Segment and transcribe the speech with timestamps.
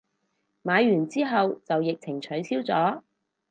[0.63, 3.03] 買完之後就疫情取消咗